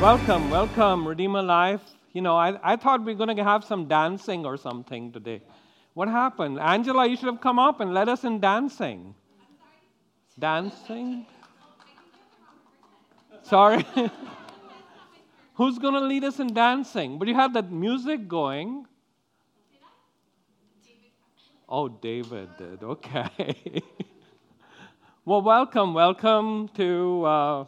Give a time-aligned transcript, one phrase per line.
[0.00, 1.82] welcome, welcome, Redeemer Life.
[2.14, 5.42] You know, I, I thought we were going to have some dancing or something today.
[5.92, 6.58] What happened?
[6.58, 9.14] Angela, you should have come up and led us in dancing.
[10.38, 11.26] Dancing?
[13.42, 13.84] Sorry.
[15.54, 17.18] Who's going to lead us in dancing?
[17.18, 18.86] But you have that music going.
[21.68, 22.82] Oh, David did.
[22.82, 23.82] Okay.
[25.26, 27.64] well, welcome, welcome to uh,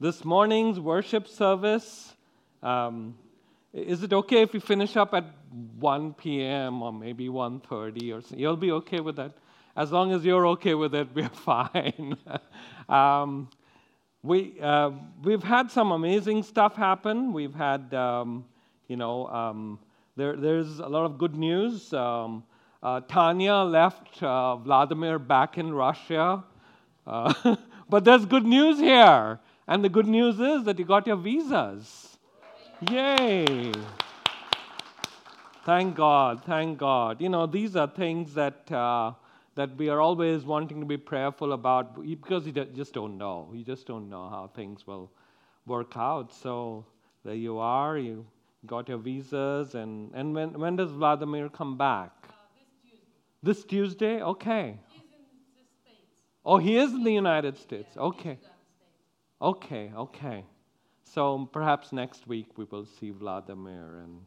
[0.00, 2.14] this morning's worship service.
[2.62, 3.16] Um,
[3.72, 5.24] is it okay if we finish up at
[5.78, 6.82] 1 p.m.
[6.82, 8.36] or maybe 1:30 or?
[8.36, 9.32] You'll be okay with that.
[9.76, 12.16] As long as you're okay with it, we're fine.
[12.88, 13.48] um,
[14.22, 14.90] we uh,
[15.22, 17.32] we've had some amazing stuff happen.
[17.32, 18.44] We've had um,
[18.88, 19.78] you know um,
[20.16, 21.92] there, there's a lot of good news.
[21.92, 22.44] Um,
[22.82, 26.44] uh, Tanya left uh, Vladimir back in Russia.
[27.06, 27.56] Uh,
[27.88, 29.40] but there's good news here.
[29.66, 32.18] And the good news is that you got your visas.
[32.90, 33.72] Yay!
[35.64, 37.22] Thank God, thank God.
[37.22, 39.12] You know, these are things that, uh,
[39.54, 43.50] that we are always wanting to be prayerful about because you just don't know.
[43.54, 45.10] You just don't know how things will
[45.64, 46.34] work out.
[46.34, 46.84] So
[47.24, 48.26] there you are, you
[48.66, 49.74] got your visas.
[49.74, 52.12] And, and when, when does Vladimir come back?
[52.28, 53.06] Uh, this Tuesday.
[53.42, 54.22] This Tuesday?
[54.22, 54.78] Okay.
[56.44, 57.88] Oh, he is in the United States.
[57.96, 58.38] Yeah, okay.
[59.44, 60.42] Okay, okay.
[61.04, 64.20] So perhaps next week we will see Vladimir, and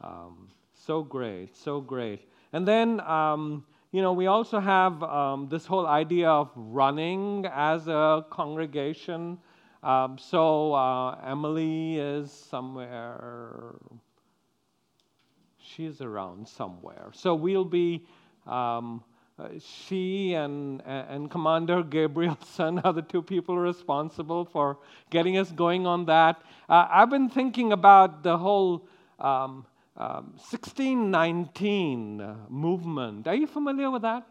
[0.00, 2.28] um, so great, so great.
[2.52, 7.86] And then, um, you know, we also have um, this whole idea of running as
[7.86, 9.38] a congregation.
[9.84, 13.76] Um, so uh, Emily is somewhere,
[15.60, 17.10] she's around somewhere.
[17.12, 18.04] So we'll be
[18.48, 19.04] um,
[19.40, 24.76] uh, she and, and Commander Gabrielson are the two people responsible for
[25.08, 26.42] getting us going on that.
[26.68, 28.86] Uh, I've been thinking about the whole
[29.18, 29.64] um,
[29.96, 33.26] um, 1619 uh, movement.
[33.26, 34.26] Are you familiar with that?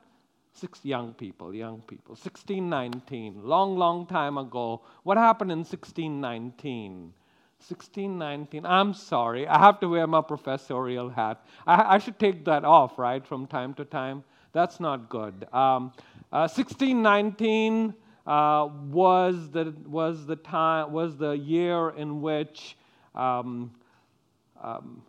[0.53, 2.13] Six young people, young people.
[2.13, 4.81] 1619, long, long time ago.
[5.03, 7.13] What happened in 1619?
[7.59, 8.65] 1619.
[8.65, 11.43] I'm sorry, I have to wear my professorial hat.
[11.67, 14.23] I, I should take that off, right, from time to time.
[14.51, 15.45] That's not good.
[15.53, 15.93] Um,
[16.31, 17.93] uh, 1619
[18.25, 22.77] uh, was the was the time was the year in which
[23.15, 23.71] um,
[24.61, 25.01] um,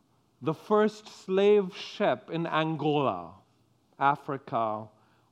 [0.43, 3.33] the first slave ship in Angola,
[3.99, 4.85] Africa,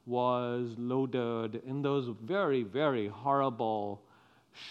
[0.07, 4.03] was loaded in those very very horrible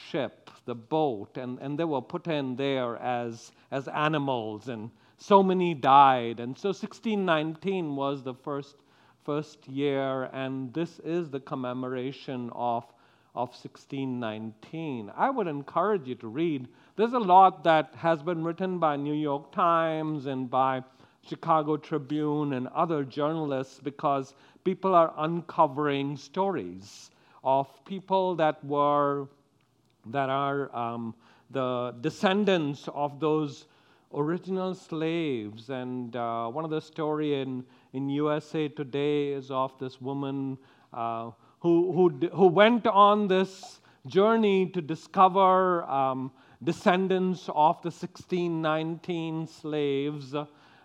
[0.10, 5.42] ship, the boat, and, and they were put in there as as animals, and so
[5.42, 8.76] many died, and so 1619 was the first
[9.28, 12.86] first year, and this is the commemoration of,
[13.36, 15.12] of 1619.
[15.18, 16.70] I would encourage you to read.
[16.96, 20.82] There's a lot that has been written by New York Times and by
[21.28, 24.34] Chicago Tribune and other journalists because
[24.64, 27.12] people are uncovering stories
[27.44, 29.28] of people that were
[30.06, 31.14] that are um,
[31.52, 33.66] the descendants of those
[34.18, 35.70] original slaves.
[35.70, 37.64] And uh, one of the story in
[37.94, 40.58] in USA Today is of this woman
[40.94, 46.32] uh, who, who, who went on this journey to discover um,
[46.64, 50.36] descendants of the 1619 slaves.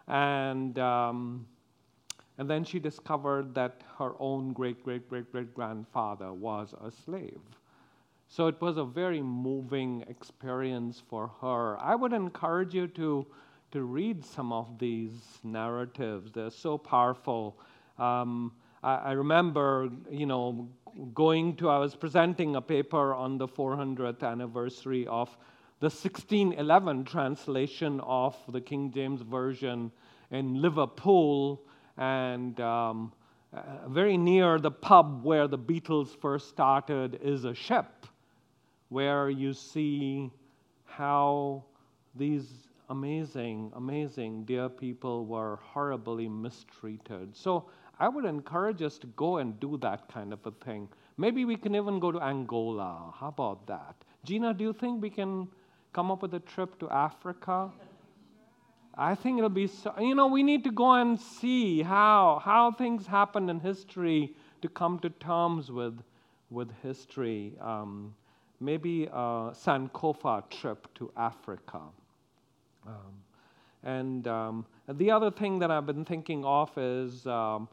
[0.08, 1.46] And, um,
[2.38, 7.40] and then she discovered that her own great great great great grandfather was a slave.
[8.34, 11.78] So it was a very moving experience for her.
[11.78, 13.26] I would encourage you to
[13.72, 16.32] to read some of these narratives.
[16.32, 17.58] They're so powerful.
[17.98, 20.68] Um, I, I, remember, you know,
[21.12, 25.30] going to, I was presenting a paper on the 400th anniversary of
[25.80, 29.90] the 1611 translation of the King James Version
[30.30, 31.62] in Liverpool,
[31.96, 33.12] and um,
[33.54, 38.06] uh, very near the pub where the Beatles first started is a ship
[38.92, 40.30] where you see
[40.84, 41.64] how
[42.14, 47.34] these amazing, amazing dear people were horribly mistreated.
[47.34, 50.88] So I would encourage us to go and do that kind of a thing.
[51.16, 53.14] Maybe we can even go to Angola.
[53.18, 53.94] How about that?
[54.24, 55.48] Gina, do you think we can
[55.94, 57.70] come up with a trip to Africa?
[58.94, 62.72] I think it'll be so, you know, we need to go and see how, how
[62.72, 65.98] things happened in history to come to terms with,
[66.50, 67.54] with history.
[67.58, 68.14] Um,
[68.62, 71.80] maybe a Sankofa trip to Africa.
[72.86, 72.94] Um,
[73.82, 77.68] and um, the other thing that I've been thinking of is um,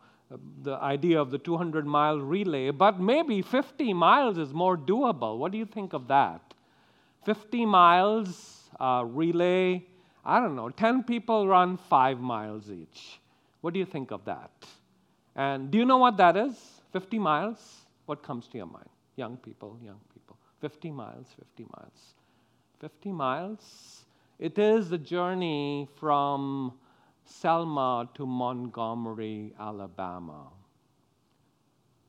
[0.64, 5.38] the idea of the 200 mile relay, but maybe 50 miles is more doable.
[5.38, 6.42] What do you think of that?
[7.26, 9.84] 50 miles uh, relay.
[10.26, 13.20] I don't know, 10 people run five miles each.
[13.62, 14.52] What do you think of that?
[15.36, 16.56] And do you know what that is?
[16.92, 17.60] 50 miles?
[18.06, 18.90] What comes to your mind?
[19.16, 20.00] Young people, young.
[20.60, 22.14] 50 miles, 50 miles.
[22.80, 24.06] 50 miles.
[24.40, 26.74] It is the journey from
[27.26, 30.48] Selma to Montgomery, Alabama,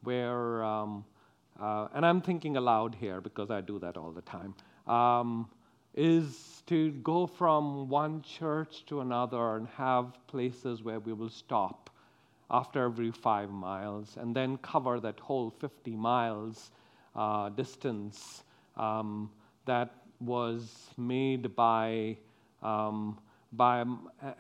[0.03, 1.05] where, um,
[1.61, 4.55] uh, and I'm thinking aloud here because I do that all the time,
[4.87, 5.49] um,
[5.95, 11.91] is to go from one church to another and have places where we will stop
[12.51, 16.71] after every five miles and then cover that whole 50 miles
[17.15, 18.45] uh, distance
[18.77, 19.31] um,
[19.67, 22.17] that was made by,
[22.63, 23.19] um,
[23.53, 23.85] by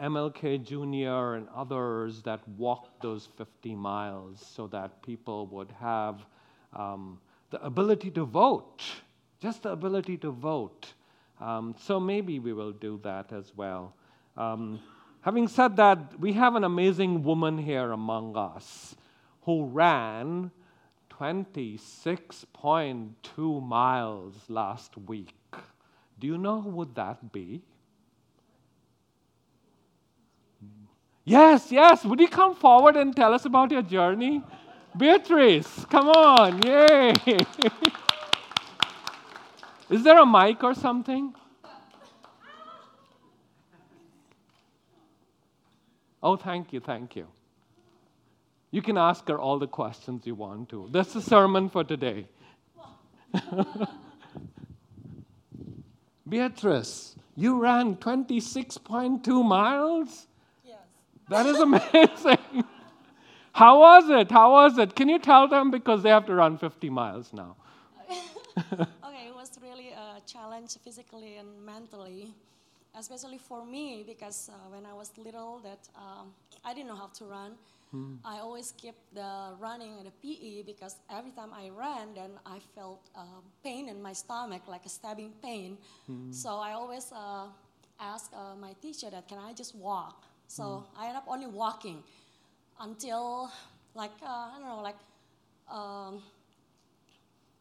[0.00, 1.36] MLK Jr.
[1.36, 6.20] and others that walked those 50 miles so that people would have
[6.74, 7.18] um,
[7.50, 8.82] the ability to vote,
[9.40, 10.92] just the ability to vote.
[11.40, 13.94] Um, so maybe we will do that as well.
[14.36, 14.78] Um,
[15.22, 18.94] having said that, we have an amazing woman here among us
[19.42, 20.50] who ran
[21.20, 25.34] 26.2 miles last week.
[26.18, 27.60] Do you know who would that be?
[31.24, 32.06] Yes, yes.
[32.06, 34.42] Would you come forward and tell us about your journey?
[34.96, 36.62] Beatrice, come on.
[36.62, 37.12] Yay.
[39.90, 41.34] Is there a mic or something?
[46.22, 47.26] Oh, thank you, thank you.
[48.70, 50.88] You can ask her all the questions you want to.
[50.92, 52.26] That's the sermon for today.
[56.28, 60.28] Beatrice, you ran 26.2 miles?
[60.64, 60.78] Yes.
[61.28, 62.64] That is amazing.
[63.52, 64.30] How was it?
[64.30, 64.94] How was it?
[64.94, 67.56] Can you tell them because they have to run 50 miles now?
[68.72, 72.32] okay, it was really a challenge physically and mentally,
[72.96, 76.32] especially for me because uh, when I was little, that um,
[76.64, 77.52] I didn't know how to run.
[77.90, 78.16] Hmm.
[78.24, 82.58] I always skipped the running and the PE because every time I ran, then I
[82.74, 85.76] felt uh, pain in my stomach, like a stabbing pain.
[86.06, 86.30] Hmm.
[86.32, 87.46] So I always uh,
[87.98, 90.24] asked uh, my teacher that can I just walk.
[90.46, 91.00] So hmm.
[91.00, 92.02] I ended up only walking
[92.80, 93.50] until
[93.94, 94.98] like uh, I don't know, like.
[95.70, 96.22] Um,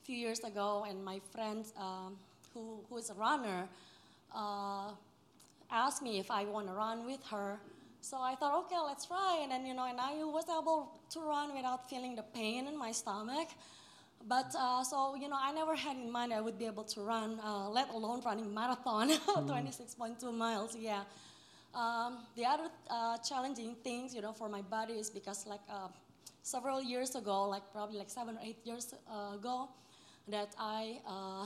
[0.10, 2.18] few years ago, and my friend um,
[2.52, 3.70] who, who is a runner
[4.34, 4.90] uh,
[5.70, 7.60] asked me if I want to run with her.
[8.02, 9.40] So I thought, okay, let's try.
[9.44, 12.78] And then, you know, and I was able to run without feeling the pain in
[12.78, 13.50] my stomach.
[14.28, 17.02] But uh, so, you know, I never had in mind I would be able to
[17.02, 19.48] run, uh, let alone running marathon, mm.
[19.48, 21.04] 26.2 miles, yeah.
[21.74, 25.88] Um, the other uh, challenging things, you know, for my body is because like uh,
[26.42, 29.70] several years ago, like probably like seven or eight years uh, ago,
[30.28, 31.46] that I uh,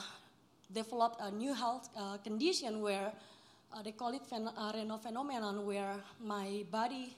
[0.74, 3.12] developed a new health uh, condition where
[3.74, 7.16] uh, they call it phen- uh, Raynaud phenomenon, where my body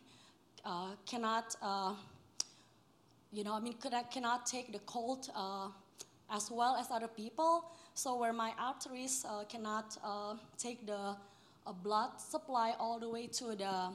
[0.64, 1.94] uh, cannot, uh,
[3.32, 5.30] you know, I mean, could, I cannot take the cold
[6.32, 7.66] as well as other people.
[7.94, 9.98] So where my arteries cannot
[10.58, 11.16] take the
[11.84, 13.92] blood supply all the way to the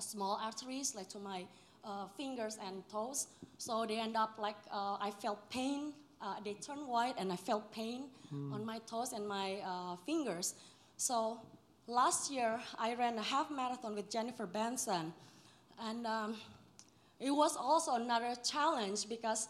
[0.00, 1.44] small arteries, like to my
[2.16, 3.26] fingers and toes.
[3.58, 5.92] So they end up like I felt pain
[6.22, 8.52] uh, they turn white and I felt pain mm.
[8.52, 10.54] on my toes and my uh, fingers.
[10.96, 11.40] So
[11.86, 15.12] last year I ran a half marathon with Jennifer Benson,
[15.80, 16.36] and um,
[17.20, 19.48] it was also another challenge because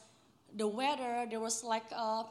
[0.57, 2.25] the weather there was like a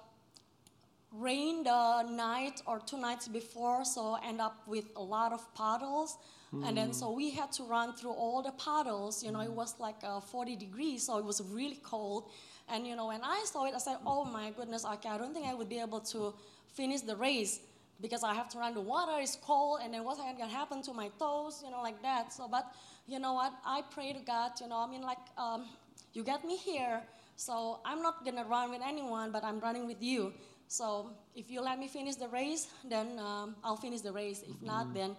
[1.12, 6.18] rain the night or two nights before, so end up with a lot of puddles.
[6.54, 6.68] Mm.
[6.68, 9.24] And then so we had to run through all the puddles.
[9.24, 12.30] You know, it was like uh, 40 degrees, so it was really cold.
[12.70, 15.34] And you know, when I saw it, I said, "Oh my goodness, okay, I don't
[15.34, 16.34] think I would be able to
[16.74, 17.60] finish the race
[18.02, 18.74] because I have to run.
[18.74, 21.62] The water is cold, and then what's going to happen to my toes?
[21.64, 22.34] You know, like that.
[22.34, 22.74] So, but
[23.08, 23.54] you know what?
[23.66, 24.52] I pray to God.
[24.60, 25.66] You know, I mean, like, um,
[26.14, 27.02] you got me here,
[27.36, 30.34] so I'm not gonna run with anyone, but I'm running with you.
[30.68, 34.44] So if you let me finish the race, then um, I'll finish the race.
[34.48, 34.94] If not, mm-hmm.
[34.94, 35.16] then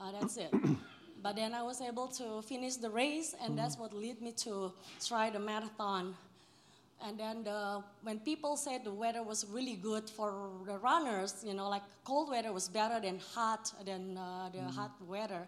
[0.00, 0.52] uh, that's it.
[1.22, 4.72] but then I was able to finish the race, and that's what led me to
[5.04, 6.14] try the marathon.
[7.04, 11.54] And then the, when people said the weather was really good for the runners, you
[11.54, 14.74] know, like cold weather was better than hot than uh, the mm.
[14.74, 15.46] hot weather.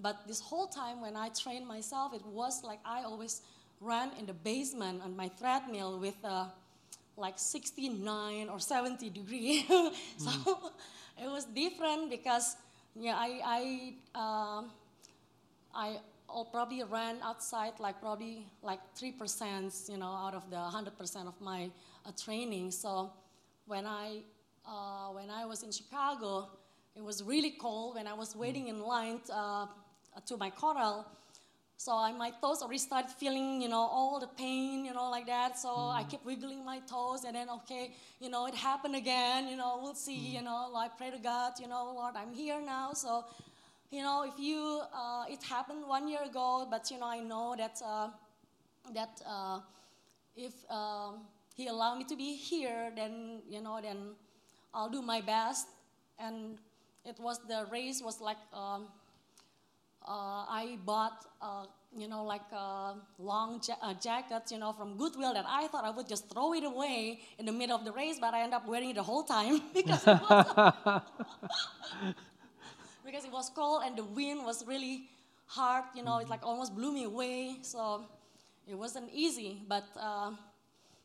[0.00, 3.42] But this whole time when I trained myself, it was like I always
[3.80, 6.46] ran in the basement on my treadmill with uh,
[7.16, 9.64] like 69 or 70 degree.
[9.68, 10.70] so mm.
[11.22, 12.56] it was different because
[12.96, 14.62] yeah, I I uh,
[15.74, 15.98] I
[16.30, 21.40] I'll probably ran outside like probably like 3%, you know, out of the 100% of
[21.40, 21.70] my
[22.04, 22.70] uh, training.
[22.70, 23.10] So
[23.66, 24.20] when I,
[24.66, 26.48] uh, when I was in Chicago,
[26.94, 29.66] it was really cold when I was waiting in line uh,
[30.26, 31.06] to my corral.
[31.80, 35.26] So I, my toes already started feeling, you know, all the pain, you know, like
[35.26, 35.56] that.
[35.56, 35.94] So mm.
[35.94, 39.46] I kept wiggling my toes, and then okay, you know, it happened again.
[39.46, 40.18] You know, we'll see.
[40.18, 40.32] Mm.
[40.32, 42.94] You know, I pray to God, you know, Lord, I'm here now.
[42.94, 43.24] So,
[43.90, 47.54] you know, if you, uh, it happened one year ago, but you know, I know
[47.56, 48.08] that uh,
[48.94, 49.60] that uh,
[50.36, 54.14] if um, He allowed me to be here, then you know, then
[54.74, 55.68] I'll do my best.
[56.18, 56.58] And
[57.04, 58.38] it was the race was like.
[58.52, 58.88] Um,
[60.06, 61.66] uh, I bought, uh,
[61.96, 65.84] you know, like a long ja- uh, jacket, you know, from Goodwill that I thought
[65.84, 68.54] I would just throw it away in the middle of the race, but I ended
[68.54, 70.46] up wearing it the whole time because it was,
[73.08, 75.08] because it was cold and the wind was really
[75.46, 75.84] hard.
[75.96, 77.56] You know, it like almost blew me away.
[77.62, 78.04] So
[78.68, 80.32] it wasn't easy, but uh,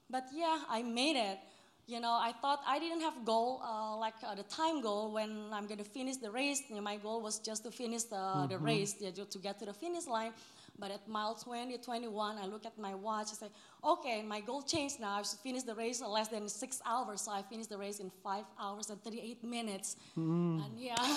[0.10, 1.39] but yeah, I made it
[1.86, 5.31] you know, I thought I didn't have goal, uh, like uh, the time goal when
[5.51, 6.62] I'm going to finish the race.
[6.69, 8.48] You know, my goal was just to finish the, mm-hmm.
[8.48, 10.31] the race, yeah, to get to the finish line.
[10.79, 13.48] But at mile 20, 21, I look at my watch and say,
[13.83, 15.19] okay, my goal changed now.
[15.19, 17.21] I should finish the race in less than six hours.
[17.21, 19.95] So I finished the race in five hours and 38 minutes.
[20.17, 20.65] Mm.
[20.65, 20.95] And yeah.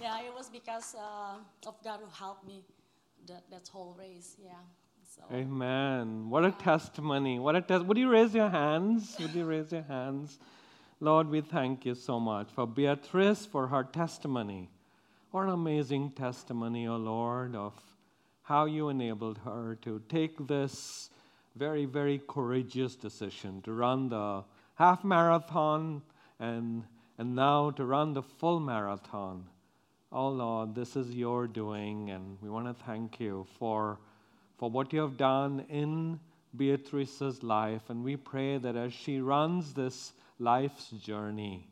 [0.00, 2.64] yeah, it was because uh, of God who helped me
[3.26, 4.36] that, that whole race.
[4.42, 4.50] Yeah.
[5.14, 5.22] So.
[5.34, 6.30] Amen.
[6.30, 7.38] What a testimony.
[7.38, 7.84] What a test.
[7.84, 9.16] Would you raise your hands?
[9.20, 10.38] Would you raise your hands?
[11.00, 14.70] Lord, we thank you so much for Beatrice, for her testimony.
[15.32, 17.72] What an amazing testimony, O oh Lord, of
[18.42, 21.08] how you enabled her to take this
[21.56, 26.02] very, very courageous decision to run the half marathon
[26.38, 26.84] and,
[27.16, 29.46] and now to run the full marathon.
[30.12, 33.98] Oh Lord, this is your doing, and we want to thank you for,
[34.58, 36.20] for what you have done in
[36.58, 37.88] Beatrice's life.
[37.88, 41.68] And we pray that as she runs this life's journey,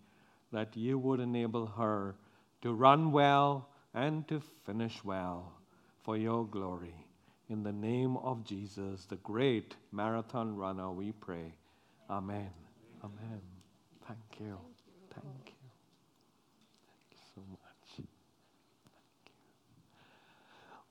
[0.50, 2.14] that you would enable her
[2.62, 5.52] to run well and to finish well
[6.02, 6.94] for your glory.
[7.48, 11.52] In the name of Jesus, the great marathon runner, we pray.
[12.08, 12.50] Amen.
[13.02, 13.40] Amen.
[14.06, 14.46] Thank you.
[14.46, 15.12] Thank you.
[15.14, 15.54] Thank you.
[16.86, 17.60] Thank you so much.
[17.96, 18.04] Thank you.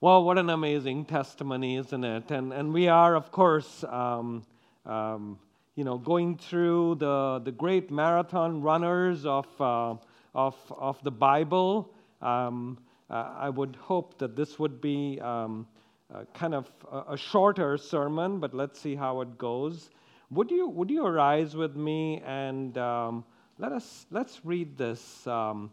[0.01, 2.31] Well, what an amazing testimony, isn't it?
[2.31, 4.43] And, and we are, of course, um,
[4.85, 5.39] um,
[5.75, 9.95] you know, going through the, the great marathon runners of, uh,
[10.47, 11.91] of, of the Bible.
[12.21, 12.77] Um,
[13.09, 15.67] uh, I would hope that this would be um,
[16.13, 19.89] uh, kind of a, a, shorter sermon, but let's see how it goes.
[20.31, 23.25] Would you, would you arise with me and um,
[23.57, 25.71] let us, let's read this um,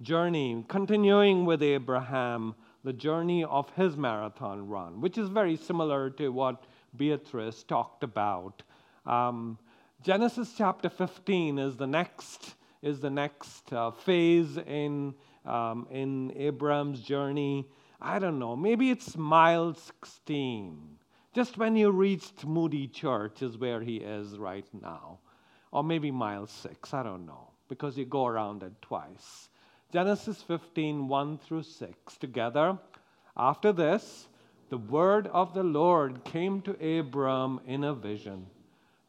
[0.00, 2.54] journey, continuing with Abraham
[2.84, 6.64] the journey of his marathon run, which is very similar to what
[6.96, 8.62] Beatrice talked about.
[9.06, 9.58] Um,
[10.02, 17.00] Genesis chapter 15 is the next is the next uh, phase in um, in Abram's
[17.00, 17.66] journey.
[18.00, 18.56] I don't know.
[18.56, 20.98] Maybe it's mile 16.
[21.32, 25.18] Just when you reached Moody Church is where he is right now,
[25.70, 26.92] or maybe mile six.
[26.92, 29.48] I don't know because you go around it twice.
[29.92, 32.78] Genesis 15, 1 through 6 together.
[33.36, 34.28] After this,
[34.70, 38.46] the word of the Lord came to Abram in a vision.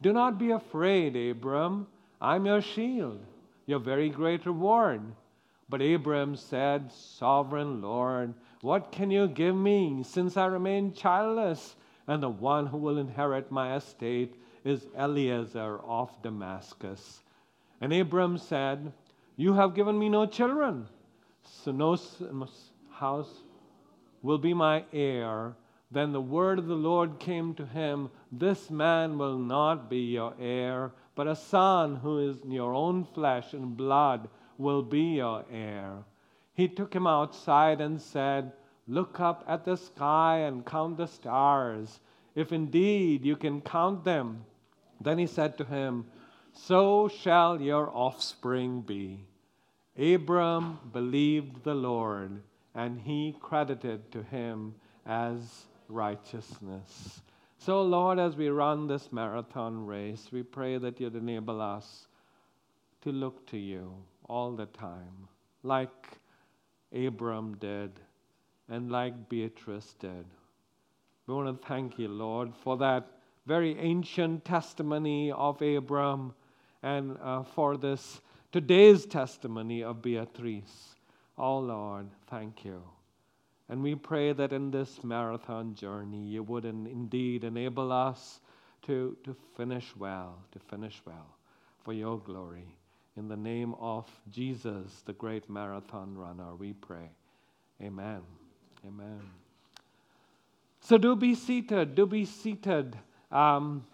[0.02, 1.88] Do not be afraid, Abram.
[2.22, 3.22] I'm your shield,
[3.66, 5.02] your very great reward.
[5.70, 11.76] But Abram said, Sovereign Lord, what can you give me since I remain childless?
[12.08, 17.24] And the one who will inherit my estate is Eliezer of Damascus.
[17.80, 18.92] And Abram said,
[19.36, 20.88] you have given me no children,
[21.44, 21.98] so no
[22.92, 23.44] house
[24.22, 25.56] will be my heir.
[25.92, 30.34] Then the word of the Lord came to him This man will not be your
[30.40, 34.28] heir, but a son who is in your own flesh and blood
[34.58, 36.04] will be your heir.
[36.54, 38.52] He took him outside and said,
[38.88, 42.00] Look up at the sky and count the stars,
[42.36, 44.46] if indeed you can count them.
[45.00, 46.06] Then he said to him,
[46.54, 49.26] so shall your offspring be.
[49.98, 52.42] Abram believed the Lord,
[52.74, 57.22] and he credited to him as righteousness.
[57.66, 62.08] So, Lord, as we run this marathon race, we pray that you'd enable us
[63.04, 63.94] to look to you
[64.28, 65.30] all the time,
[65.64, 66.20] like
[66.94, 68.02] Abram did
[68.68, 70.26] and like Beatrice did.
[71.26, 73.08] We want to thank you, Lord, for that
[73.46, 76.34] very ancient testimony of Abram
[76.82, 78.20] and uh, for this
[78.52, 80.96] today's testimony of Beatrice.
[81.38, 82.84] Oh Lord, thank you.
[83.70, 88.40] And we pray that in this marathon journey, you would indeed enable us
[88.84, 91.28] to, to finish well, to finish well
[91.84, 92.68] for your glory.
[93.16, 97.10] In the name of Jesus, the great marathon runner, we pray.
[97.82, 98.22] Amen.
[98.86, 99.22] Amen.
[100.82, 101.96] So do be seated.
[101.96, 102.98] Do be seated.
[103.32, 103.86] Um,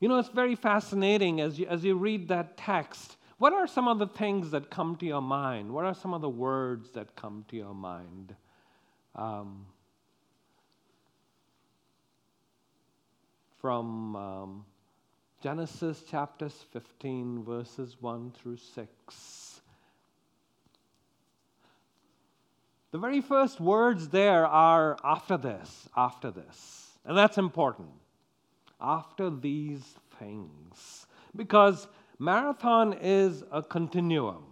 [0.00, 3.16] you know, it's very fascinating as you, as you read that text.
[3.38, 5.72] What are some of the things that come to your mind?
[5.72, 8.34] What are some of the words that come to your mind?
[9.14, 9.66] Um,
[13.60, 14.64] from um,
[15.40, 19.60] Genesis chapters 15, verses 1 through 6.
[22.90, 26.88] The very first words there are after this, after this.
[27.04, 27.90] And that's important.
[28.80, 29.84] After these
[30.18, 31.06] things.
[31.36, 31.86] Because
[32.18, 34.44] marathon is a continuum.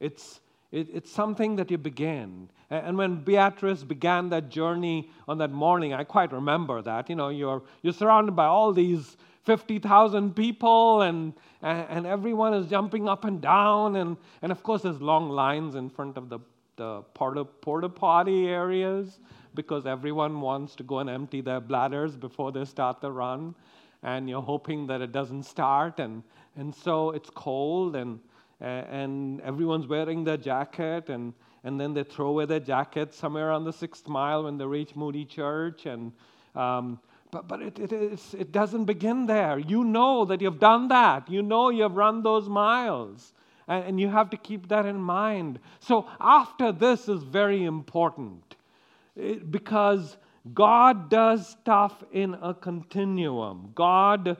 [0.00, 0.40] It's,
[0.72, 2.50] it, it's something that you begin.
[2.70, 7.08] And when Beatrice began that journey on that morning, I quite remember that.
[7.08, 13.08] You know, you're, you're surrounded by all these 50,000 people, and, and everyone is jumping
[13.08, 13.96] up and down.
[13.96, 16.38] And, and of course, there's long lines in front of the,
[16.76, 19.20] the porta, porta potty areas
[19.54, 23.54] because everyone wants to go and empty their bladders before they start the run.
[24.02, 26.00] And you're hoping that it doesn't start.
[26.00, 26.22] And,
[26.56, 28.20] and so it's cold, and,
[28.60, 31.08] and everyone's wearing their jacket.
[31.08, 31.32] And,
[31.64, 34.94] and then they throw away their jacket somewhere on the sixth mile when they reach
[34.94, 35.86] Moody Church.
[35.86, 36.12] And
[36.54, 39.58] um, but, but it, it, it doesn't begin there.
[39.58, 41.28] You know that you've done that.
[41.28, 43.32] You know you've run those miles.
[43.66, 45.58] And, and you have to keep that in mind.
[45.80, 48.54] So, after this is very important
[49.16, 50.16] it, because
[50.52, 53.72] God does stuff in a continuum.
[53.74, 54.36] God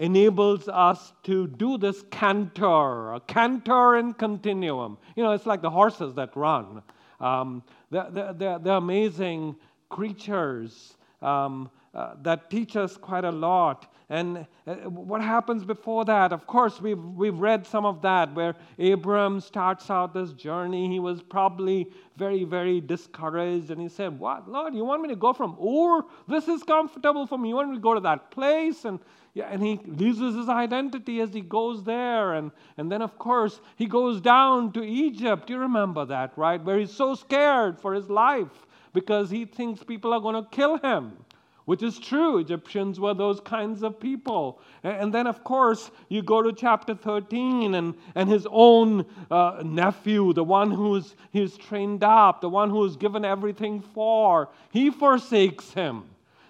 [0.00, 4.96] enables us to do this canter, a canter in continuum.
[5.14, 6.82] You know, it's like the horses that run.
[7.20, 9.56] Um, they're, they're, they're, amazing
[9.90, 10.96] creatures.
[11.20, 13.92] Um, uh, that teach us quite a lot.
[14.10, 16.32] And uh, what happens before that?
[16.32, 20.88] Of course, we've, we've read some of that where Abram starts out this journey.
[20.88, 23.70] He was probably very, very discouraged.
[23.70, 26.04] And he said, What, Lord, you want me to go from Ur?
[26.26, 27.50] This is comfortable for me.
[27.50, 28.84] You want me to go to that place?
[28.84, 28.98] And,
[29.32, 32.34] yeah, and he loses his identity as he goes there.
[32.34, 35.48] And, and then, of course, he goes down to Egypt.
[35.48, 36.60] You remember that, right?
[36.60, 40.78] Where he's so scared for his life because he thinks people are going to kill
[40.78, 41.16] him
[41.64, 42.38] which is true.
[42.38, 44.60] Egyptians were those kinds of people.
[44.82, 50.32] And then, of course, you go to chapter 13, and, and his own uh, nephew,
[50.32, 56.04] the one who's he's trained up, the one who's given everything for, he forsakes him.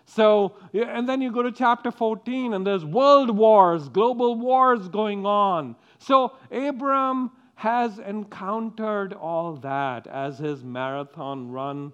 [0.07, 5.25] So, and then you go to chapter 14, and there's world wars, global wars going
[5.25, 5.77] on.
[5.99, 11.92] So, Abram has encountered all that as his marathon run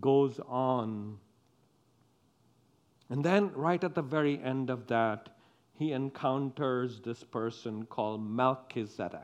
[0.00, 1.18] goes on.
[3.10, 5.30] And then, right at the very end of that,
[5.72, 9.20] he encounters this person called Melchizedek.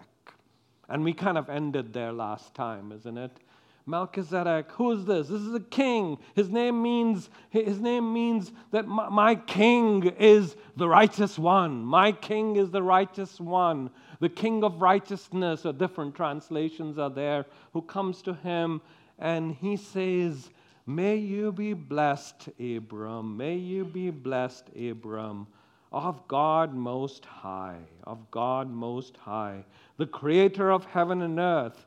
[0.89, 3.41] And we kind of ended there last time, isn't it?
[3.87, 5.29] Melchizedek, who is this?
[5.29, 6.17] This is a king.
[6.35, 11.85] His name means his name means that my, my, king is the righteous one.
[11.85, 13.91] My king is the righteous one.
[14.21, 17.45] The king of righteousness, or different translations are there,
[17.75, 18.81] who comes to him
[19.19, 20.51] and he says,
[20.87, 23.37] May you be blessed, Abram.
[23.37, 25.47] May you be blessed, Abram,
[25.91, 29.65] of God Most High, of God Most High,
[29.97, 31.87] the Creator of heaven and earth.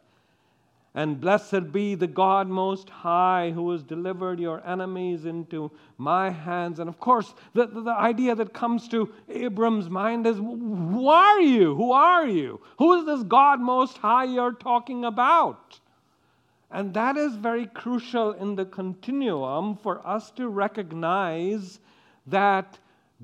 [0.95, 6.79] And blessed be the God Most High who has delivered your enemies into my hands.
[6.79, 11.39] And of course, the, the, the, idea that comes to Abram's mind is Who are
[11.39, 11.75] you?
[11.75, 12.61] Who are you?
[12.79, 15.79] Who is this God Most High you're talking about?
[16.69, 21.79] And that is very crucial in the continuum for us to recognize
[22.25, 22.77] that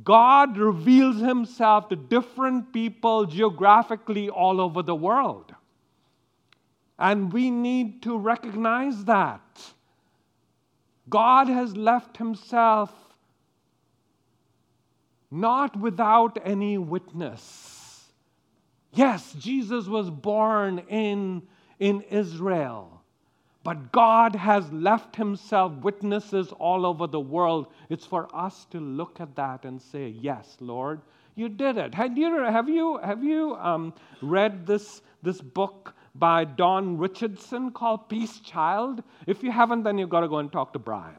[0.04, 5.54] God reveals himself to different people geographically all over the world.
[6.98, 9.42] And we need to recognize that.
[11.10, 12.92] God has left himself
[15.30, 18.06] not without any witness.
[18.94, 21.42] Yes, Jesus was born in,
[21.80, 22.93] in Israel.
[23.64, 27.68] But God has left Himself witnesses all over the world.
[27.90, 31.00] It's for us to look at that and say, Yes, Lord,
[31.36, 31.96] you did it.
[31.96, 38.10] Have you, have you, have you um, read this, this book by Don Richardson called
[38.10, 39.02] Peace Child?
[39.28, 41.16] If you haven't, then you've got to go and talk to Brian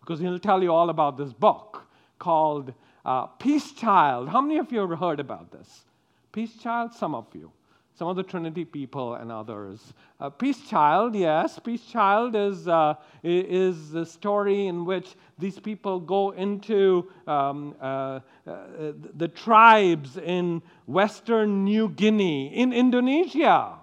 [0.00, 1.86] because he'll tell you all about this book
[2.18, 2.72] called
[3.04, 4.28] uh, Peace Child.
[4.28, 5.84] How many of you have heard about this?
[6.32, 6.94] Peace Child?
[6.94, 7.52] Some of you.
[7.94, 9.92] Some of the Trinity people and others.
[10.18, 16.00] Uh, Peace Child, yes, Peace Child is, uh, is the story in which these people
[16.00, 23.74] go into um, uh, uh, the tribes in Western New Guinea, in Indonesia.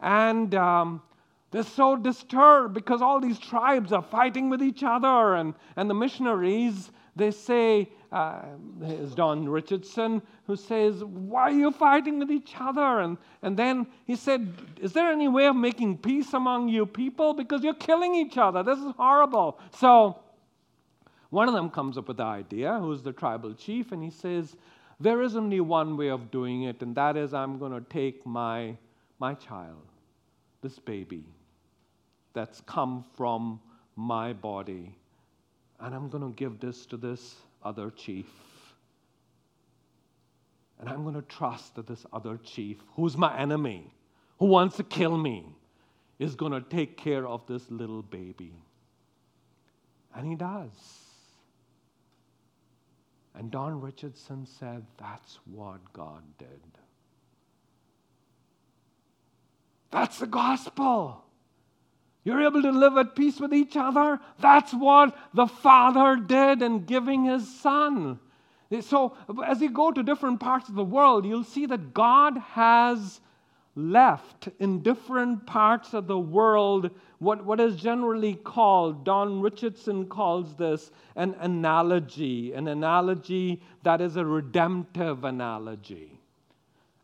[0.00, 1.02] And um,
[1.50, 5.94] they're so disturbed because all these tribes are fighting with each other, and, and the
[5.94, 8.42] missionaries, they say, uh,
[8.82, 13.00] is Don Richardson, who says, Why are you fighting with each other?
[13.00, 17.32] And, and then he said, Is there any way of making peace among you people?
[17.32, 18.62] Because you're killing each other.
[18.62, 19.58] This is horrible.
[19.78, 20.18] So
[21.30, 24.56] one of them comes up with the idea, who's the tribal chief, and he says,
[25.00, 28.26] There is only one way of doing it, and that is I'm going to take
[28.26, 28.76] my,
[29.18, 29.86] my child,
[30.60, 31.24] this baby
[32.34, 33.58] that's come from
[33.96, 34.94] my body,
[35.80, 38.26] and I'm going to give this to this other chief.
[40.80, 43.92] And I'm going to trust that this other chief, who's my enemy,
[44.38, 45.46] who wants to kill me,
[46.18, 48.52] is going to take care of this little baby.
[50.14, 50.70] And he does.
[53.34, 56.60] And Don Richardson said, That's what God did.
[59.90, 61.24] That's the gospel.
[62.24, 64.20] You're able to live at peace with each other.
[64.38, 68.20] That's what the Father did in giving His Son.
[68.80, 73.20] So, as you go to different parts of the world, you'll see that God has
[73.74, 80.56] left in different parts of the world what, what is generally called, Don Richardson calls
[80.56, 86.18] this an analogy, an analogy that is a redemptive analogy.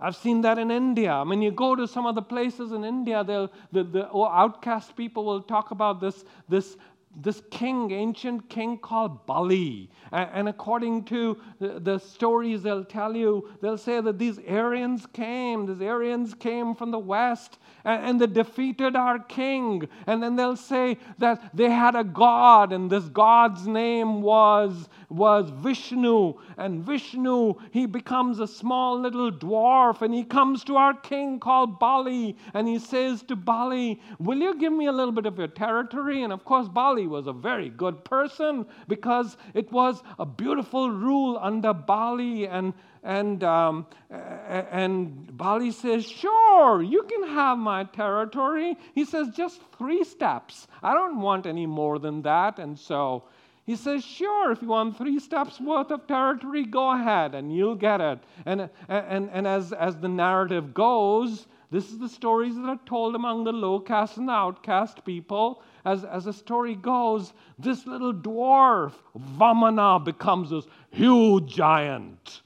[0.00, 1.12] I've seen that in India.
[1.12, 5.24] I mean, you go to some of the places in India, the, the outcast people
[5.24, 6.76] will talk about this, this
[7.16, 9.90] this king, ancient king called Bali.
[10.12, 15.82] And, according to the, stories they'll tell you, they'll say that these Aryans came, these
[15.82, 19.88] Aryans came from the west and, they defeated our king.
[20.06, 25.50] And then they'll say that they had a god, and this god's name was, was
[25.50, 26.34] Vishnu.
[26.56, 31.78] And Vishnu, he becomes a small little dwarf, and he comes to our king called
[31.78, 35.48] Bali, and he says to Bali, Will you give me a little bit of your
[35.48, 36.22] territory?
[36.22, 41.38] And of course, Bali was a very good person because it was a beautiful rule
[41.40, 42.46] under Bali.
[42.46, 48.76] And, and, um, and Bali says, Sure, you can have my territory.
[48.94, 50.66] He says, Just three steps.
[50.82, 52.58] I don't want any more than that.
[52.58, 53.24] And so
[53.64, 57.74] he says, Sure, if you want three steps worth of territory, go ahead and you'll
[57.74, 58.18] get it.
[58.46, 63.14] And, and, and as, as the narrative goes, this is the stories that are told
[63.14, 68.92] among the low caste and outcast people as, as the story goes, this little dwarf,
[69.38, 72.42] Vamana, becomes this huge giant.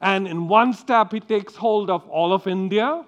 [0.00, 3.04] And in one step, he takes hold of all of India.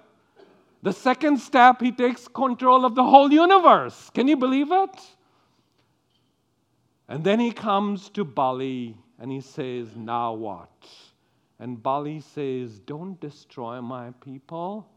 [0.83, 4.09] The second step, he takes control of the whole universe.
[4.13, 5.01] Can you believe it?
[7.07, 10.87] And then he comes to Bali and he says, Now what?
[11.59, 14.87] And Bali says, Don't destroy my people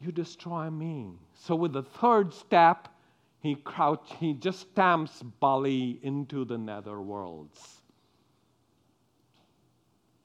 [0.00, 1.12] you destroy me.
[1.34, 2.88] So with the third step,
[3.40, 7.82] he crouch, he just stamps Bali into the nether worlds.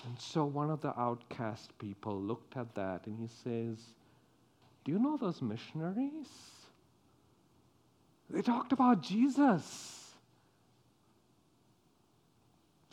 [0.05, 3.77] And so one of the outcast people looked at that and he says,
[4.83, 6.27] Do you know those missionaries?
[8.29, 10.11] They talked about Jesus.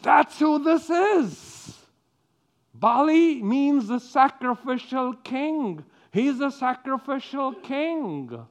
[0.02, 1.78] That's who this is.
[2.74, 5.85] Bali means the sacrificial king.
[6.12, 8.46] He's a sacrificial king.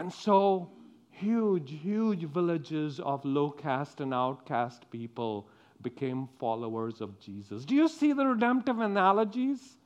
[0.00, 0.70] And so,
[1.10, 5.46] huge, huge villages of low caste and outcast people
[5.82, 7.66] became followers of Jesus.
[7.66, 9.76] Do you see the redemptive analogies?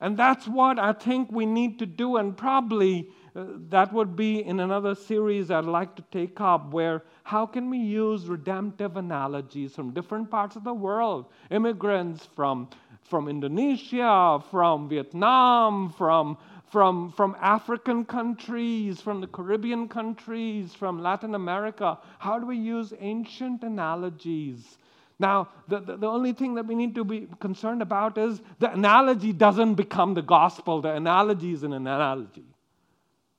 [0.00, 4.42] And that's what I think we need to do, and probably uh, that would be
[4.42, 9.76] in another series I'd like to take up where how can we use redemptive analogies
[9.76, 11.26] from different parts of the world?
[11.50, 12.68] Immigrants from
[13.10, 16.38] from Indonesia, from Vietnam, from,
[16.70, 21.98] from, from African countries, from the Caribbean countries, from Latin America.
[22.18, 24.78] How do we use ancient analogies?
[25.18, 28.72] Now, the, the, the, only thing that we need to be concerned about is the
[28.72, 30.80] analogy doesn't become the gospel.
[30.80, 32.46] The analogy is an analogy.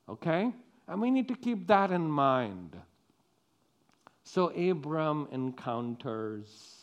[0.08, 0.52] Okay?
[0.88, 2.76] And we need to keep that in mind.
[4.24, 6.82] So Abram encounters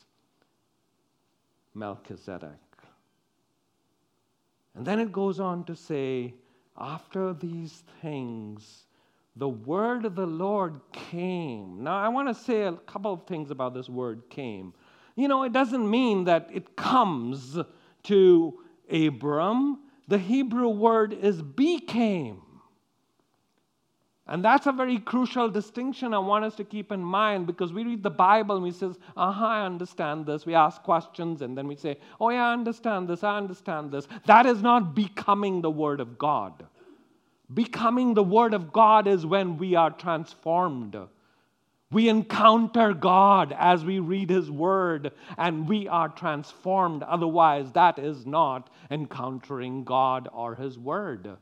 [1.75, 2.68] Melchizedek.
[4.79, 6.35] And then it goes on to say,
[6.79, 8.85] after these things,
[9.35, 11.83] the word of the Lord came.
[11.83, 14.73] Now, I want to say a couple of things about this word came.
[15.17, 17.59] You know, it doesn't mean that it comes
[18.05, 22.43] to Abram, the Hebrew word is became.
[24.29, 27.83] And that's a very crucial distinction I want us to keep in mind because we
[27.83, 30.45] read the Bible and we say, aha, I understand this.
[30.45, 34.07] We ask questions and then we say, oh, yeah, I understand this, I understand this.
[34.27, 36.67] That is not becoming the Word of God.
[37.55, 40.95] Becoming the Word of God is when we are transformed.
[41.91, 47.03] We encounter God as we read His Word and we are transformed.
[47.03, 51.39] Otherwise, that is not encountering God or His Word.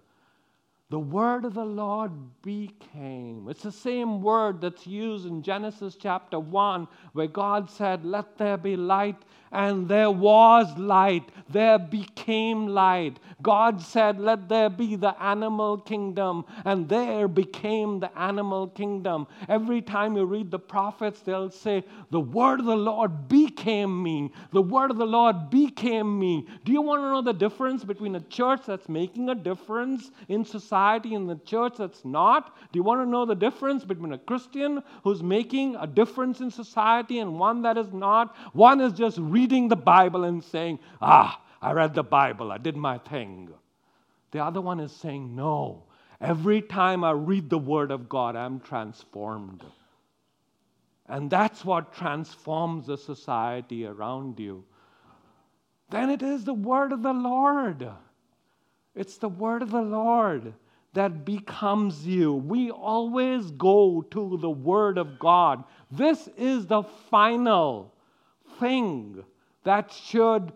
[0.89, 3.49] The word of the Lord became.
[3.49, 8.57] It's the same word that's used in Genesis chapter 1, where God said, Let there
[8.57, 9.17] be light,
[9.51, 11.29] and there was light.
[11.49, 13.19] There became light.
[13.43, 19.27] God said, Let there be the animal kingdom, and there became the animal kingdom.
[19.49, 24.33] Every time you read the prophets, they'll say, The word of the Lord became me.
[24.53, 26.47] The word of the Lord became me.
[26.65, 30.45] Do you want to know the difference between a church that's making a difference in
[30.45, 32.55] society and the church that's not?
[32.73, 36.51] Do you want to know the difference between a Christian who's making a difference in
[36.51, 38.37] society and one that is not?
[38.53, 42.77] One is just reading the Bible and saying, Ah, I read the Bible, I did
[42.77, 43.49] my thing.
[44.33, 45.85] The other one is saying, No,
[46.21, 49.65] every time I read the Word of God, I'm transformed.
[51.09, 54.65] And that's what transforms the society around you.
[55.89, 57.89] Then it is the Word of the Lord.
[58.95, 60.53] It's the Word of the Lord
[60.97, 62.35] that becomes you.
[62.35, 65.63] We always go to the Word of God.
[65.91, 67.95] This is the final
[68.59, 69.23] thing
[69.65, 70.53] that should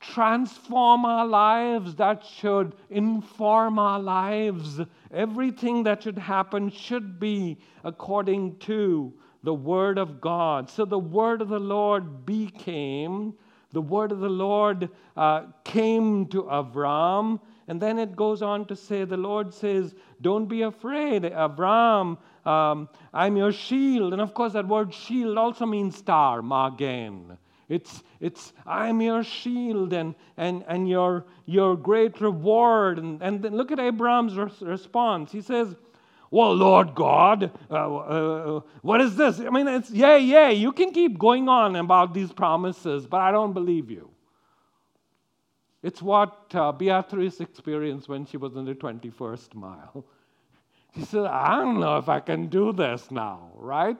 [0.00, 4.80] transform our lives, that should inform our lives.
[5.12, 10.70] Everything that should happen should be according to the Word of God.
[10.70, 13.34] So the Word of the Lord became,
[13.72, 17.40] the Word of the Lord uh, came to Avram.
[17.68, 22.88] And then it goes on to say, the Lord says, Don't be afraid, Avram, um,
[23.12, 24.14] I'm your shield.
[24.14, 27.36] And of course, that word shield also means star, magen.
[27.68, 32.98] It's, it's I'm your shield and, and, and your, your great reward.
[32.98, 35.30] And, and look at Abraham's res- response.
[35.30, 35.76] He says,
[36.30, 39.40] Well, Lord God, uh, uh, what is this?
[39.40, 43.30] I mean, it's, yeah, yeah, you can keep going on about these promises, but I
[43.30, 44.08] don't believe you.
[45.82, 50.04] It's what uh, Beatrice experienced when she was in the 21st mile.
[50.94, 53.98] She said, I don't know if I can do this now, right?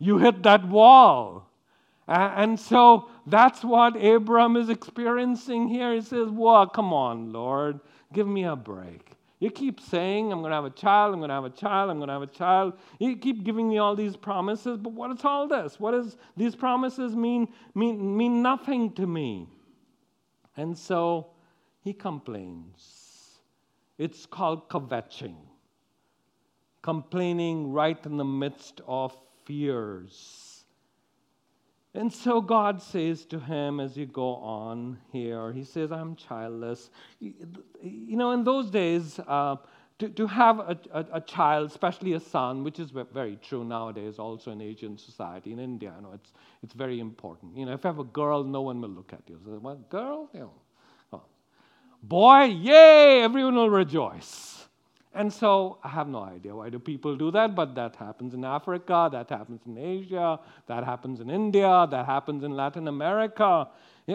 [0.00, 1.48] You hit that wall.
[2.08, 5.94] And so that's what Abram is experiencing here.
[5.94, 7.78] He says, Well, come on, Lord,
[8.12, 9.12] give me a break.
[9.40, 11.90] You keep saying, I'm going to have a child, I'm going to have a child,
[11.90, 12.72] I'm going to have a child.
[12.98, 15.78] You keep giving me all these promises, but what is all this?
[15.78, 19.46] What does these promises mean, mean, mean nothing to me?
[20.58, 21.28] And so
[21.84, 23.38] he complains.
[23.96, 25.36] It's called kvetching,
[26.82, 30.64] complaining right in the midst of fears.
[31.94, 36.90] And so God says to him as you go on here, He says, I'm childless.
[37.20, 39.56] You know, in those days, uh,
[39.98, 44.18] to, to have a, a, a, child, especially a son, which is very true nowadays
[44.18, 46.32] also in Asian society, in India, you know, it's,
[46.62, 47.56] it's very important.
[47.56, 49.40] You know, if you have a girl, no one will look at you.
[49.44, 50.30] So, well, girl?
[50.32, 50.52] You know.
[52.02, 54.68] Boy, yay, everyone will rejoice.
[55.14, 58.44] And so I have no idea why do people do that, but that happens in
[58.44, 63.68] Africa, that happens in Asia, that happens in India, that happens in Latin America,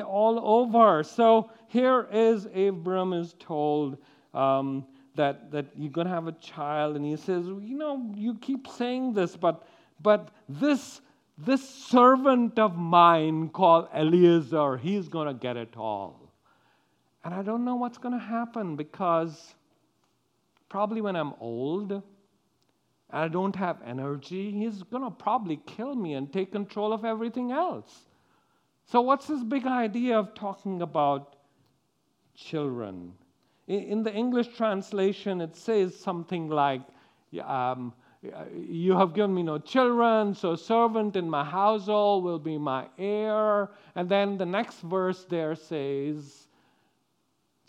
[0.05, 1.03] all over.
[1.03, 3.97] So here is Abram is told
[4.33, 8.35] um, that, that you're going to have a child, and he says, you know, you
[8.35, 9.67] keep saying this, but,
[10.01, 11.01] but this,
[11.37, 16.31] this servant of mine called Eliezer, he's going to get it all.
[17.23, 19.55] And I don't know what's going to happen because
[20.69, 22.03] probably when I'm old and
[23.09, 27.51] I don't have energy, he's going to probably kill me and take control of everything
[27.51, 28.07] else.
[28.85, 31.35] So, what's this big idea of talking about
[32.35, 33.13] children?
[33.67, 36.81] In the English translation, it says something like,
[37.41, 37.93] um,
[38.53, 42.87] You have given me no children, so a servant in my household will be my
[42.97, 43.69] heir.
[43.95, 46.47] And then the next verse there says,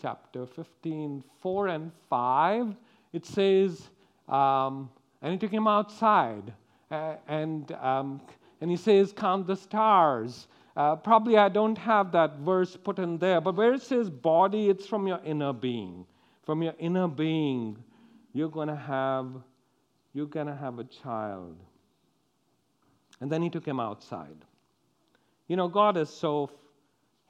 [0.00, 2.76] chapter 15, 4 and 5
[3.14, 3.90] it says,
[4.28, 4.90] um,
[5.22, 6.52] and he took him outside,
[6.90, 8.20] uh, and, um,
[8.60, 10.48] and he says, Count the stars.
[10.76, 14.68] Uh, probably I don't have that verse put in there, but where it says body,
[14.68, 16.04] it's from your inner being.
[16.44, 17.78] From your inner being,
[18.32, 19.32] you're going to have
[20.12, 21.56] you're going to have a child.
[23.20, 24.36] And then he took him outside.
[25.48, 26.50] You know, God is so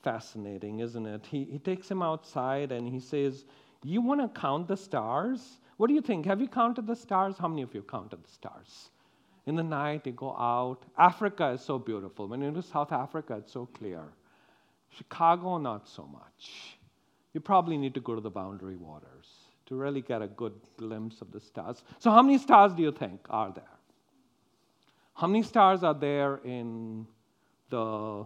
[0.02, 1.26] fascinating, isn't it?
[1.26, 3.46] He, he takes him outside and he says,
[3.82, 5.60] You want to count the stars?
[5.78, 6.26] What do you think?
[6.26, 7.36] Have you counted the stars?
[7.38, 8.90] How many of you counted the stars?
[9.46, 10.84] In the night, they go out.
[10.96, 12.26] Africa is so beautiful.
[12.26, 14.02] When you go to South Africa, it's so clear.
[14.96, 16.78] Chicago, not so much.
[17.34, 19.26] You probably need to go to the boundary waters
[19.66, 21.82] to really get a good glimpse of the stars.
[21.98, 23.64] So, how many stars do you think are there?
[25.14, 27.06] How many stars are there in
[27.70, 28.24] the,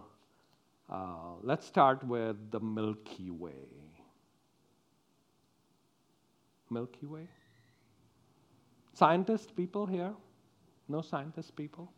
[0.90, 3.52] uh, let's start with the Milky Way?
[6.70, 7.28] Milky Way?
[8.94, 10.12] Scientist people here?
[10.88, 11.92] No scientist people?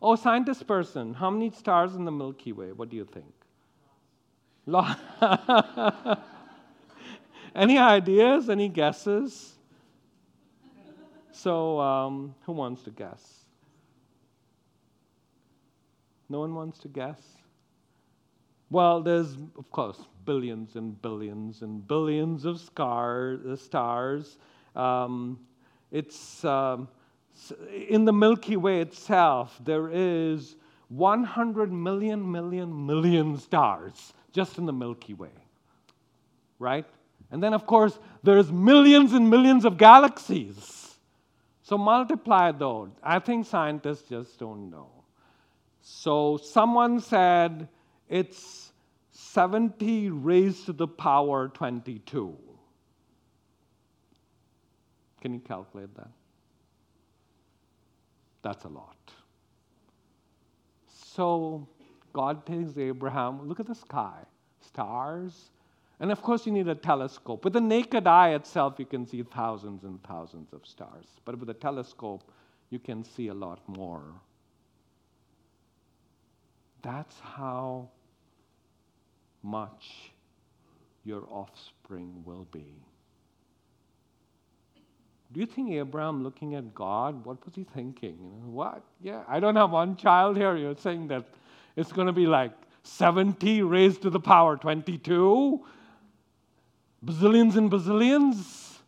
[0.00, 2.72] Oh, scientist person, how many stars in the Milky Way?
[2.72, 3.34] What do you think?
[7.54, 8.48] Any ideas?
[8.48, 9.54] Any guesses?
[11.32, 13.44] So, um, who wants to guess?
[16.28, 17.20] No one wants to guess?
[18.70, 24.38] Well, there's, of course, billions and billions and billions of stars.
[24.76, 25.40] Um,
[25.90, 26.88] it's um,
[27.88, 30.56] in the Milky Way itself, there is
[30.88, 35.30] 100 million, million, million stars just in the Milky Way.
[36.58, 36.86] Right?
[37.30, 40.98] And then, of course, there's millions and millions of galaxies.
[41.62, 42.90] So multiply those.
[43.02, 44.90] I think scientists just don't know.
[45.80, 47.68] So someone said
[48.08, 48.72] it's
[49.12, 52.36] 70 raised to the power 22.
[55.20, 56.10] Can you calculate that?
[58.42, 58.96] That's a lot.
[60.88, 61.66] So
[62.12, 64.18] God takes Abraham, look at the sky,
[64.60, 65.50] stars.
[66.00, 67.44] And of course, you need a telescope.
[67.44, 71.06] With the naked eye itself, you can see thousands and thousands of stars.
[71.24, 72.22] But with a telescope,
[72.70, 74.02] you can see a lot more.
[76.82, 77.90] That's how
[79.42, 80.12] much
[81.04, 82.74] your offspring will be.
[85.32, 88.18] Do you think Abraham looking at God, what was he thinking?
[88.18, 88.82] You know, what?
[89.00, 90.56] Yeah, I don't have one child here.
[90.56, 91.24] You're saying that
[91.76, 95.64] it's going to be like 70 raised to the power 22?
[97.04, 98.78] Bazillions and bazillions?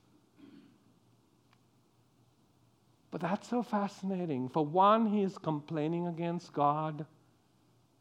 [3.13, 4.49] But that's so fascinating.
[4.49, 7.07] For one, he is complaining against God.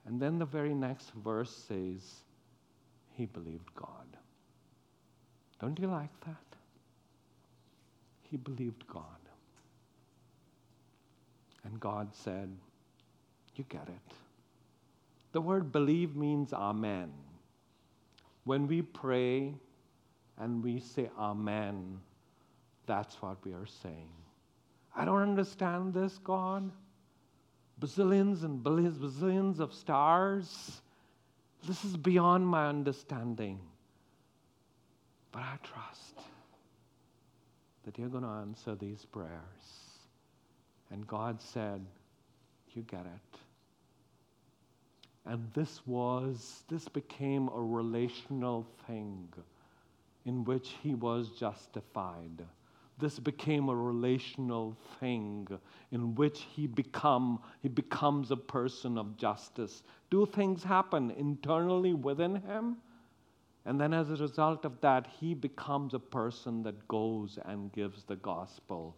[0.07, 2.01] And then the very next verse says,
[3.11, 4.17] he believed God.
[5.59, 6.50] Don't you like that?
[8.31, 9.03] He believed God.
[11.65, 12.49] And God said,
[13.55, 14.15] You get it.
[15.33, 17.11] The word believe means amen.
[18.45, 19.53] When we pray
[20.39, 21.99] and we say amen,
[22.85, 24.09] that's what we are saying.
[24.95, 26.71] I don't understand this, God.
[27.81, 30.81] Bazillions and billions, bazillions of stars.
[31.67, 33.59] This is beyond my understanding.
[35.31, 36.30] But I trust
[37.83, 39.31] that you're going to answer these prayers.
[40.91, 41.85] And God said,
[42.73, 43.39] You get it.
[45.25, 49.27] And this was, this became a relational thing
[50.25, 52.45] in which he was justified.
[52.99, 55.47] This became a relational thing
[55.91, 59.81] in which he become he becomes a person of justice.
[60.11, 62.77] Do things happen internally within him?
[63.65, 68.03] And then, as a result of that, he becomes a person that goes and gives
[68.03, 68.95] the gospel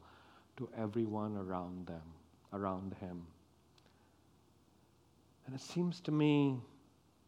[0.58, 2.02] to everyone around them,
[2.54, 3.26] around him.
[5.46, 6.58] And it seems to me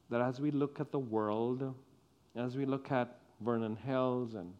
[0.09, 1.73] that as we look at the world,
[2.35, 4.53] as we look at Vernon Hills and,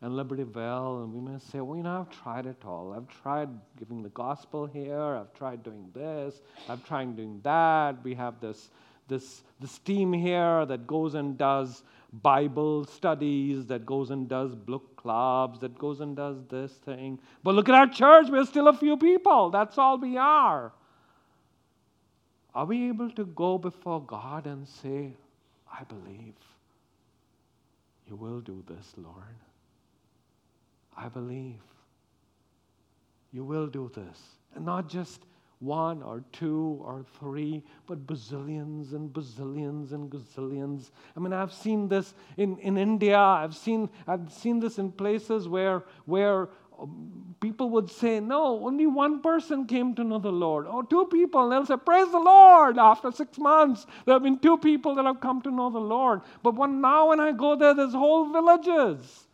[0.00, 2.94] and Libertyville, and we may say, well, you know, I've tried it all.
[2.94, 4.98] I've tried giving the gospel here.
[4.98, 6.40] I've tried doing this.
[6.68, 8.02] I've tried doing that.
[8.02, 8.70] We have this,
[9.08, 11.82] this, this team here that goes and does
[12.22, 17.18] Bible studies, that goes and does book clubs, that goes and does this thing.
[17.42, 19.50] But look at our church, we're still a few people.
[19.50, 20.72] That's all we are.
[22.54, 25.14] Are we able to go before God and say,
[25.72, 26.34] I believe
[28.06, 29.36] you will do this, Lord?
[30.96, 31.60] I believe
[33.32, 34.20] you will do this.
[34.54, 35.22] And not just
[35.64, 40.90] one or two or three, but bazillions and bazillions and gazillions.
[41.16, 43.18] I mean, I've seen this in, in India.
[43.18, 48.86] I've seen, I've seen this in places where, where um, people would say, No, only
[48.86, 50.66] one person came to know the Lord.
[50.66, 51.42] Or oh, two people.
[51.42, 52.78] And they'll say, Praise the Lord.
[52.78, 56.20] After six months, there have been two people that have come to know the Lord.
[56.42, 59.28] But when, now when I go there, there's whole villages.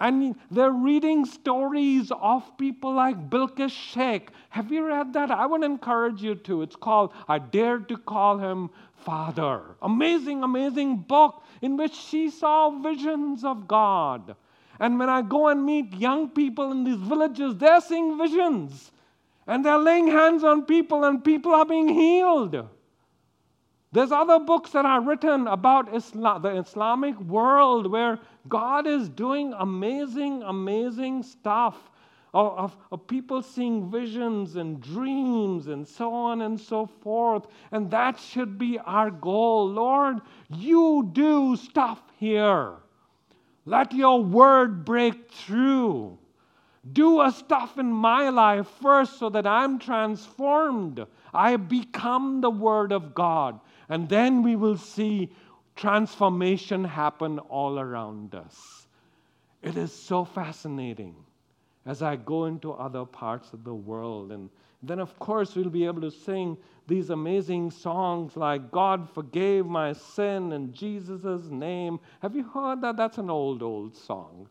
[0.00, 4.30] And they're reading stories of people like Bilquis Sheikh.
[4.48, 5.30] Have you read that?
[5.30, 6.62] I would encourage you to.
[6.62, 8.70] It's called I Dare to Call Him
[9.04, 9.60] Father.
[9.82, 14.34] Amazing, amazing book in which she saw visions of God.
[14.78, 18.92] And when I go and meet young people in these villages, they're seeing visions.
[19.46, 22.66] And they're laying hands on people, and people are being healed.
[23.92, 29.52] There's other books that are written about Islam, the Islamic world where God is doing
[29.58, 31.90] amazing, amazing stuff
[32.32, 37.48] of, of, of, people seeing visions and dreams and so on and so forth.
[37.72, 39.68] And that should be our goal.
[39.68, 42.74] Lord, you do stuff here.
[43.64, 46.16] Let your word break through.
[46.92, 51.04] Do a stuff in my life first so that I'm transformed.
[51.34, 53.60] I become the word of God.
[53.90, 55.30] And then we will see
[55.74, 58.86] transformation happen all around us.
[59.62, 61.14] It is so fascinating
[61.84, 64.30] as I go into other parts of the world.
[64.30, 64.48] And
[64.82, 69.92] then, of course, we'll be able to sing these amazing songs like God forgave my
[69.92, 71.98] sin in Jesus' name.
[72.22, 72.96] Have you heard that?
[72.96, 74.48] That's an old, old song.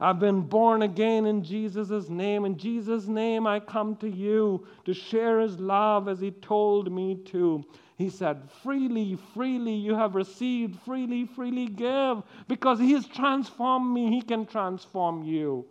[0.00, 2.46] I've been born again in Jesus' name.
[2.46, 7.16] In Jesus' name, I come to you to share his love as he told me
[7.26, 7.62] to.
[8.00, 12.22] He said, Freely, freely you have received, freely, freely give.
[12.48, 15.66] Because He has transformed me, He can transform you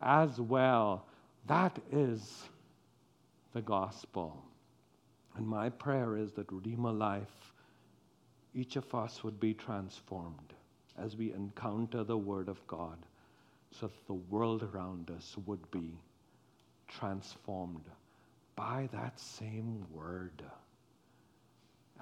[0.00, 1.08] as well.
[1.48, 2.44] That is
[3.52, 4.44] the gospel.
[5.36, 7.52] And my prayer is that Redeemer Life,
[8.54, 10.54] each of us would be transformed
[10.96, 12.98] as we encounter the Word of God,
[13.72, 15.98] so that the world around us would be
[16.86, 17.90] transformed
[18.54, 20.44] by that same Word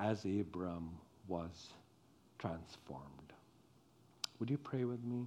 [0.01, 0.91] as Abram
[1.29, 1.75] was
[2.39, 3.33] transformed.
[4.39, 5.27] Would you pray with me?